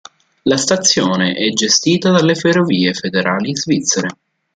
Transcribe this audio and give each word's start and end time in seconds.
La 0.45 0.57
stazione 0.57 1.33
è 1.35 1.47
gestita 1.51 2.09
dalle 2.09 2.33
Ferrovie 2.33 2.91
Federali 2.91 3.55
Svizzere. 3.55 4.09